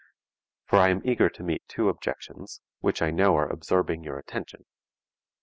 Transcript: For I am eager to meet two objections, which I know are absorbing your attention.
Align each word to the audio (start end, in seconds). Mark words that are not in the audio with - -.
For 0.65 0.79
I 0.79 0.89
am 0.89 1.03
eager 1.05 1.29
to 1.29 1.43
meet 1.43 1.61
two 1.67 1.87
objections, 1.87 2.59
which 2.79 3.03
I 3.03 3.11
know 3.11 3.35
are 3.37 3.47
absorbing 3.47 4.03
your 4.03 4.17
attention. 4.17 4.65